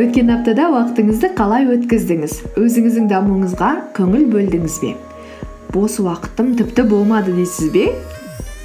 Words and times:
өткен 0.00 0.28
аптада 0.34 0.66
уақытыңызды 0.68 1.30
қалай 1.38 1.64
өткіздіңіз? 1.72 2.34
Өзіңіздің 2.60 3.06
дамуыңызға 3.08 3.70
көңіл 3.96 4.26
бөлдіңіз 4.34 4.76
бе? 4.82 4.90
Бос 5.72 5.96
уақытым 6.04 6.50
тіпті 6.58 6.84
болмады 6.90 7.32
дейсіз 7.38 7.70
бе? 7.72 7.86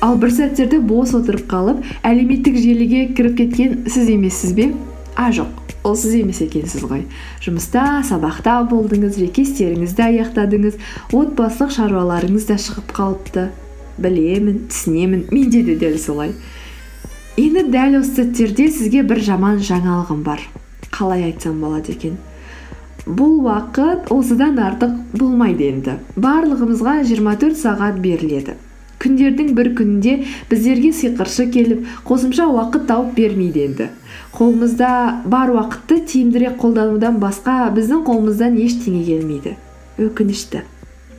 Ал 0.04 0.20
бір 0.20 0.34
сәттерде 0.36 0.82
бос 0.84 1.14
отырып 1.16 1.46
қалып 1.48 1.80
әлеуметтік 2.04 2.60
желіге 2.60 3.06
кіріп 3.16 3.38
кеткен 3.40 3.88
сіз 3.88 4.12
емессіз 4.18 4.52
бе? 4.58 4.74
А 5.16 5.32
жоқ 5.32 5.48
ол 5.88 5.96
сіз 5.96 6.18
емес 6.20 6.44
екенсіз 6.44 6.84
ғой. 6.90 7.06
Жұмыста 7.46 8.04
сабақта 8.04 8.58
болдыңыз 8.68 9.16
жеке 9.22 9.48
істеріңізді 9.48 10.10
аяқтадыңыз 10.10 10.76
отбасылық 11.16 11.72
шаруаларыңыз 11.80 12.52
да 12.52 12.60
шығып 12.60 12.92
қалыпты. 13.00 13.48
Білемін 13.96 14.66
түсінемін 14.68 15.30
менде 15.32 15.64
де 15.64 15.80
дәл 15.80 15.96
солай. 16.04 16.36
Енді 17.36 17.66
дәл 17.68 17.98
осы 18.00 18.22
сәттерде 18.22 18.70
сізге 18.72 19.02
бір 19.04 19.20
жаман 19.20 19.58
жаңалығым 19.60 20.22
бар. 20.24 20.40
Қалай 20.96 21.26
айтсам 21.28 21.58
болады 21.60 21.92
екен? 21.92 22.16
Бұл 23.06 23.42
уақыт 23.44 24.08
осыдан 24.16 24.62
артық 24.64 24.94
болмайды 25.20 25.68
енді. 25.68 25.98
Барлығымызға 26.16 27.02
24 27.04 27.60
сағат 27.60 28.00
беріледі. 28.02 28.56
Күндердің 29.04 29.52
бір 29.58 29.74
күнінде 29.76 30.14
біздерге 30.50 30.94
сиқыршы 30.96 31.50
келіп 31.52 31.84
қосымша 32.08 32.48
уақыт 32.48 32.88
тауып 32.88 33.12
бермейді 33.20 33.66
енді. 33.68 33.90
Қолымызда 34.38 34.94
бар 35.28 35.52
уақытты 35.58 36.00
тиімдірек 36.08 36.56
қолданудан 36.62 37.20
басқа 37.20 37.68
біздің 37.76 38.08
қолымыздан 38.08 38.56
ештеңе 38.64 39.04
келмейді. 39.12 39.58
Өкінішті. 40.00 40.64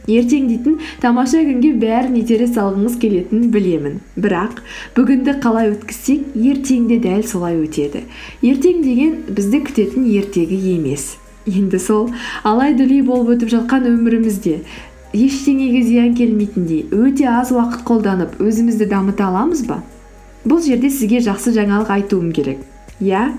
Ертең 0.07 0.49
дейтін 0.51 0.79
тамаша 1.03 1.43
күнге 1.47 1.73
бәрін 1.83 2.17
итере 2.21 2.47
салғыңыз 2.51 2.97
келетінін 3.03 3.51
білемін. 3.55 4.01
Бірақ 4.17 4.63
бүгінді 4.97 5.37
қалай 5.43 5.73
өткізсек 5.75 6.35
ертең 6.35 6.89
де 6.91 6.99
дәл 7.03 7.23
солай 7.27 7.59
өтеді. 7.61 8.05
Ертең 8.43 8.83
деген 8.87 9.17
бізді 9.29 9.63
күтетін 9.69 10.07
ертегі 10.19 10.61
емес. 10.75 11.17
Енді 11.47 11.79
сол 11.79 12.11
алай 12.43 12.75
дүлей 12.75 13.03
болып 13.07 13.37
өтіп 13.37 13.53
жатқан 13.53 13.87
өмірімізде 13.91 14.61
ештеңеге 15.15 15.83
зиян 15.87 16.15
келмейтіндей 16.19 16.87
өте 16.91 17.29
аз 17.31 17.53
уақыт 17.55 17.85
қолданып 17.87 18.41
өзімізді 18.43 18.89
дамыта 18.91 19.29
аламыз 19.31 19.63
ба? 19.69 19.83
Бұл 20.47 20.63
жерде 20.63 20.91
сізге 20.91 21.23
жақсы 21.25 21.55
жаңалық 21.55 21.93
айтуым 21.95 22.33
керек. 22.35 22.59
Иә? 23.01 23.31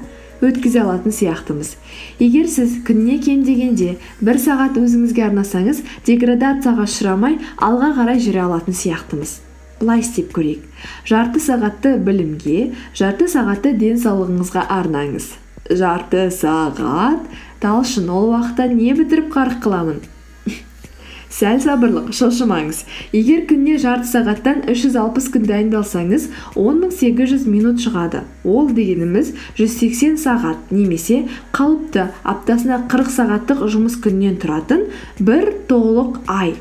Өткізе 0.42 0.84
алатын 0.84 1.14
сияқтымыз. 1.16 1.74
Егер 2.20 2.48
сіз 2.52 2.78
күніне 2.88 3.18
кем 3.24 3.44
дегенде 3.48 3.96
бір 4.22 4.40
сағат 4.42 4.78
өзіңізге 4.82 5.26
арнасаңыз 5.30 5.82
деградацияға 6.08 6.88
ұшырамай 6.88 7.40
алға 7.58 7.94
қарай 7.98 8.22
жүре 8.24 8.44
алатын 8.46 8.78
сияқтымыз. 8.78 9.38
Былай 9.80 10.02
істеп 10.02 10.32
көрейік. 10.34 10.64
Жарты 11.06 11.42
сағатты 11.44 11.96
білімге 12.02 12.74
жарты 12.98 13.30
сағатты 13.30 13.76
денсаулығыңызға 13.78 14.68
арнаңыз. 14.74 15.32
Жарты 15.70 16.28
сағат 16.34 17.26
талшын 17.62 18.10
ол 18.10 18.32
уақытта 18.34 18.70
не 18.74 18.94
бітіріп 18.98 19.34
қарық 19.34 19.62
қыламын? 19.66 20.00
Сәл 21.38 21.60
сабырлық 21.62 22.10
шошымаңыз. 22.18 22.80
Егер 23.14 23.44
күніне 23.50 23.78
жарты 23.82 24.10
сағаттан 24.10 24.64
360 24.72 25.28
күн 25.36 25.44
дайындалсаңыз 25.46 26.30
10800 26.58 27.46
минут 27.46 27.84
шығады. 27.84 28.24
Ол 28.44 28.72
дегеніміз 28.74 29.34
180 29.60 30.18
сағат 30.24 30.72
немесе 30.74 31.26
қалыпты 31.54 32.08
аптасына 32.26 32.80
40 32.90 33.14
сағаттық 33.18 33.66
жұмыс 33.70 34.00
күннен 34.02 34.40
тұратын 34.42 34.88
бір 35.20 35.52
толық 35.70 36.24
ай. 36.26 36.56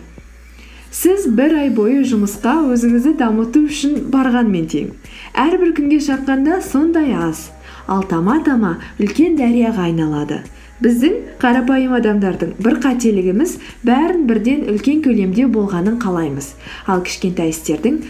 Сіз 0.92 1.26
бір 1.38 1.56
ай 1.62 1.70
бойы 1.72 2.04
жұмысқа 2.08 2.58
өзіңізді 2.72 3.16
дамыту 3.20 3.64
үшін 3.70 3.96
барғанмен 4.12 4.68
тең. 4.72 4.92
Әрбір 5.36 5.72
күнге 5.76 6.02
шаққанда 6.04 6.60
сондай 6.64 7.12
аз. 7.16 7.50
Ал 7.88 8.04
тама 8.08 8.38
тама 8.44 8.76
үлкен 9.00 9.36
дарияға 9.40 9.88
айналады. 9.90 10.42
Біздің 10.82 11.14
қарапайым 11.40 11.94
адамдардың 11.96 12.56
бір 12.60 12.78
қателігіміз 12.84 13.56
бәрін 13.86 14.26
бірден 14.28 14.66
үлкен 14.72 15.02
көлемде 15.04 15.46
болғанын 15.52 15.96
қалаймыз. 16.02 16.52
Ал 16.86 17.00
кішкентай 17.06 17.54
істердің 17.54 18.02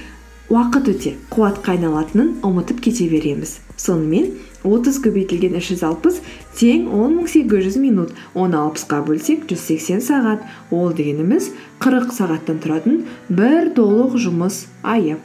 уақыт 0.50 0.91
өте 0.93 1.15
қуатқа 1.31 1.76
айналатынын 1.76 2.37
ұмытып 2.47 2.82
кете 2.84 3.09
береміз. 3.10 3.59
Сонымен 3.76 4.32
отыз 4.66 4.99
көбейтілген 5.05 5.59
үш 5.59 5.71
жүз 5.72 5.84
алпыс 5.87 6.21
тең 6.59 6.88
он 6.94 7.16
мың 7.19 7.31
сегіз 7.31 7.66
жүз 7.69 7.78
минут 7.82 8.15
оны 8.34 8.59
алпысқа 8.59 9.03
бөлсек 9.06 9.47
жүз 9.50 9.62
сексен 9.71 10.03
сағат. 10.03 10.43
Ол 10.71 10.94
дегеніміз 10.97 11.50
қырық 11.82 12.12
сағаттан 12.15 12.62
тұратын 12.62 13.03
бір 13.28 13.72
толық 13.76 14.19
жұмыс 14.22 14.65
айы. 14.82 15.19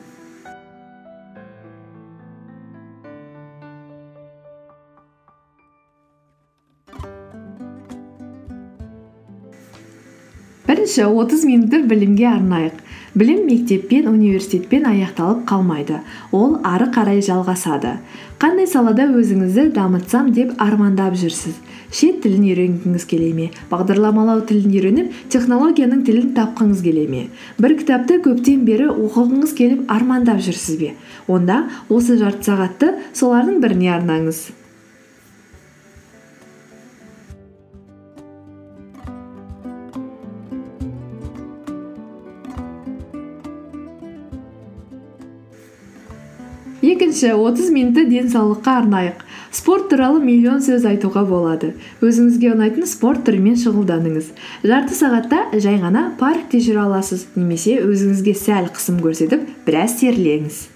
Бірінші 10.71 11.03
отыз 11.03 11.43
минутты 11.43 11.81
білімге 11.83 12.29
арнайық. 12.31 12.77
Білім 13.11 13.41
мектеппен 13.43 14.05
университетпен 14.07 14.85
аяқталып 14.87 15.41
қалмайды. 15.49 15.97
Ол 16.31 16.61
ары 16.63 16.87
қарай 16.95 17.19
жалғасады. 17.19 17.97
Қандай 18.39 18.69
салада 18.71 19.09
өзіңізді 19.11 19.73
дамытсам 19.75 20.29
деп 20.31 20.53
армандап 20.63 21.17
жүрсіз? 21.19 21.57
Шет 21.91 22.21
тілін 22.23 22.47
үйренгіңіз 22.47 23.03
келе 23.03 23.33
ме? 23.35 23.49
Бағдарламалау 23.67 24.45
тілін 24.47 24.71
үйреніп 24.71 25.11
технологияның 25.33 26.05
тілін 26.07 26.31
тапқыңыз 26.39 26.85
келе 26.87 27.03
ме? 27.11 27.25
Бір 27.59 27.75
кітапты 27.81 28.21
көптен 28.23 28.63
бері 28.63 28.87
оқығыңыз 28.93 29.51
келіп 29.59 29.91
армандап 29.91 30.39
жүрсіз 30.39 30.79
бе? 30.79 30.95
Онда 31.27 31.65
осы 31.89 32.15
жарты 32.15 32.47
сағатты 32.47 32.95
солардың 33.11 33.59
біріне 33.59 33.91
арнаңыз. 33.99 34.45
Екінші 46.91 47.31
отыз 47.35 47.69
минутты 47.73 48.05
денсаулыққа 48.09 48.73
арнайық. 48.81 49.23
Спорт 49.51 49.89
туралы 49.91 50.19
миллион 50.23 50.61
сөз 50.63 50.85
айтуға 50.87 51.23
болады. 51.27 51.73
Өзіңізге 51.99 52.53
ұнайтын 52.53 52.87
спорт 52.87 53.25
түрімен 53.27 53.57
шұғылданыңыз. 53.59 54.29
Жарты 54.63 54.95
сағатта 54.95 55.45
жай 55.55 55.79
ғана 55.81 56.11
паркте 56.19 56.61
жүре 56.63 56.85
аласыз 56.85 57.27
немесе 57.35 57.79
өзіңізге 57.83 58.35
сәл 58.35 58.69
қысым 58.71 59.01
көрсетіп 59.03 59.43
біраз 59.67 59.97
терлеңіз. 59.99 60.67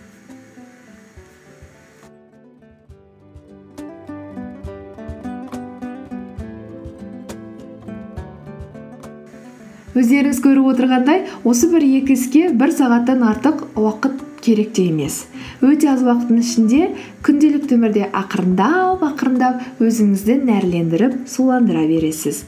Өздеріңіз 9.96 10.42
көріп 10.44 10.66
отырғандай 10.74 11.22
осы 11.48 11.70
бір 11.72 11.86
екі 11.88 12.18
іске 12.20 12.50
бір 12.52 12.74
сағаттан 12.75 13.24
артық 13.24 13.62
уақыт 13.80 14.20
керек 14.45 14.73
те 14.78 14.88
емес. 14.91 15.25
Өте 15.66 15.89
аз 15.91 16.03
уақыттың 16.06 16.41
ішінде 16.44 16.81
күнделікті 17.25 17.79
өмірде 17.79 18.09
ақырындап 18.13 19.06
ақырындап 19.09 19.81
өзіңізді 19.81 20.41
нәрлендіріп 20.45 21.23
суландыра 21.29 21.88
бересіз. 21.89 22.44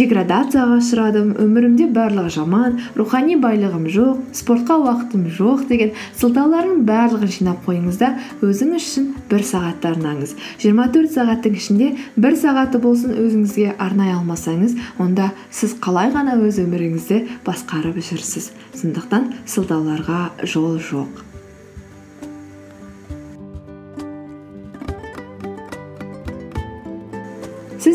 Деградацияға 0.00 0.78
ұшырадым 0.80 1.32
өмірімде 1.42 1.86
барлығы 1.92 2.32
жаман 2.38 2.78
рухани 2.96 3.36
байлығым 3.40 3.86
жоқ 3.92 4.22
спортқа 4.38 4.78
уақытым 4.80 5.26
жоқ 5.36 5.66
деген 5.68 5.92
сылтаулардың 6.20 6.82
барлығын 6.88 7.32
жинап 7.36 7.62
қойыңыз 7.66 8.00
да 8.00 8.10
өзіңіз 8.40 8.88
үшін 8.90 9.08
бір 9.30 9.44
сағатты 9.52 9.92
арнаңыз. 9.92 10.34
жиырма 10.62 10.88
төрт 10.94 11.12
сағаттың 11.16 11.56
ішінде 11.60 11.90
бір 12.16 12.38
сағатты 12.40 12.80
болсын 12.80 13.14
өзіңізге 13.14 13.74
арнай 13.78 14.14
алмасаңыз 14.16 14.78
онда 14.98 15.30
сіз 15.50 15.76
қалай 15.84 16.12
ғана 16.14 16.38
өз 16.40 16.62
өміріңізді 16.64 17.24
басқарып 17.46 18.00
жүрсіз? 18.00 18.52
сондықтан 18.80 19.34
сылтауларға 19.46 20.30
жол 20.44 20.78
жоқ. 20.78 21.29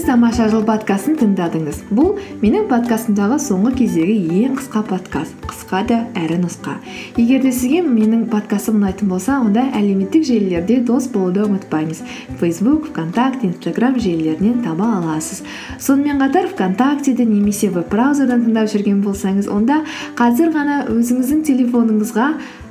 Тамаша 0.05 0.45
жыл 0.51 0.61
подкастын 0.61 1.15
тыңдадыңыз. 1.17 1.79
Бұл 1.89 2.19
менің 2.43 2.67
подкастымдағы 2.69 3.39
соңғы 3.41 3.71
кездегі 3.79 4.43
ең 4.45 4.57
қысқа 4.59 4.83
подкаст. 4.85 5.33
Қысқа 5.49 5.79
да 5.89 5.97
әрі 6.19 6.37
нұсқа. 6.43 6.75
Егер 7.17 7.41
де 7.41 7.49
сізге 7.49 7.81
менің 7.81 8.27
подкастым 8.29 8.77
ұнайтын 8.77 9.09
болса 9.09 9.39
онда 9.41 9.63
әлеуметтік 9.73 10.27
желілерде 10.27 10.77
дос 10.85 11.07
болуды 11.09 11.41
ұмытпаңыз 11.47 12.03
фейсбук 12.37 12.91
вконтакте 12.91 13.49
инстаграм 13.49 13.97
желілерінен 13.97 14.61
таба 14.67 14.91
аласыз. 14.99 15.41
Сонымен 15.79 16.21
қатар 16.21 16.51
вконтактеде 16.53 17.25
немесе 17.25 17.71
веб 17.73 17.89
браузерден 17.89 18.45
тыңдап 18.45 18.69
жүрген 18.75 19.01
болсаңыз 19.07 19.49
онда 19.49 19.81
қазір 20.19 20.53
ғана 20.53 20.83
өзіңіздің 20.85 21.41
телефоныңызға 21.49 22.29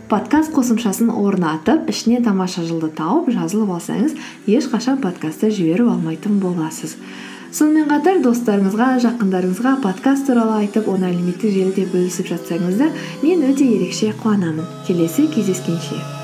подкаст 0.08 0.52
қосымшасын 0.52 1.08
орнатып 1.16 1.88
ішіне 1.88 2.18
тамаша 2.24 2.64
жылды 2.68 2.90
тауып 2.98 3.30
жазылып 3.32 3.70
алсаңыз 3.76 4.16
ешқашан 4.50 4.98
подкастты 5.00 5.48
жіберіп 5.54 5.88
алмайтын 5.94 6.40
боласыз. 6.42 6.96
Сонымен 7.54 7.88
қатар 7.88 8.20
достарыңызға 8.24 8.88
жақындарыңызға 9.04 9.76
подкаст 9.84 10.26
туралы 10.28 10.58
айтып 10.64 10.90
оны 10.92 11.08
әлеуметтік 11.12 11.54
желіде 11.54 11.86
бөлісіп 11.94 12.28
жатсаңыз 12.34 12.76
да 12.82 12.90
мен 13.22 13.46
өте 13.48 13.70
ерекше 13.78 14.12
қуанамын. 14.20 14.68
Келесі 14.88 15.30
кездескенше. 15.32 16.23